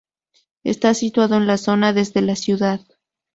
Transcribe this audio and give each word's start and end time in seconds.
Está 0.63 0.95
situado 0.95 1.35
en 1.35 1.45
la 1.45 1.57
zona 1.59 1.91
este 1.91 2.21
de 2.21 2.25
la 2.25 2.35
ciudad. 2.35 2.81